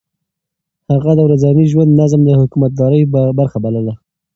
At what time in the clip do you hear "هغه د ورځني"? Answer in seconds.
0.93-1.65